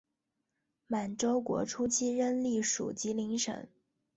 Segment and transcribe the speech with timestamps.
[0.87, 3.67] 满洲国初期仍隶属吉林省。